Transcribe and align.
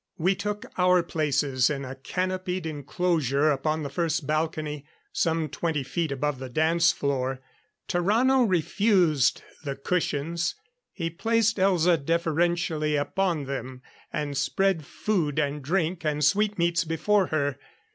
We 0.17 0.33
took 0.33 0.65
our 0.79 1.03
places 1.03 1.69
in 1.69 1.85
a 1.85 1.93
canopied 1.93 2.65
enclosure 2.65 3.51
upon 3.51 3.83
the 3.83 3.89
first 3.91 4.25
balcony, 4.25 4.83
some 5.13 5.47
twenty 5.47 5.83
feet 5.83 6.11
above 6.11 6.39
the 6.39 6.49
dance 6.49 6.91
floor. 6.91 7.39
Tarrano 7.87 8.49
refused 8.49 9.43
the 9.63 9.75
cushions; 9.75 10.55
he 10.91 11.11
placed 11.11 11.57
Elza 11.59 12.03
deferentially 12.03 12.95
upon 12.95 13.45
them, 13.45 13.83
and 14.11 14.35
spread 14.35 14.87
food 14.87 15.37
and 15.37 15.61
drink 15.61 16.03
and 16.03 16.25
sweet 16.25 16.57
meats 16.57 16.83
before 16.83 17.27
her. 17.27 17.59